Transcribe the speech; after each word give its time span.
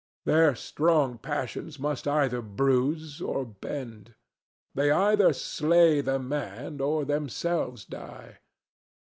Their 0.25 0.55
strong 0.55 1.19
passions 1.19 1.77
must 1.77 2.07
either 2.07 2.41
bruise 2.41 3.21
or 3.21 3.45
bend. 3.45 4.15
They 4.73 4.89
either 4.89 5.31
slay 5.31 6.01
the 6.01 6.17
man, 6.17 6.81
or 6.81 7.05
themselves 7.05 7.85
die. 7.85 8.39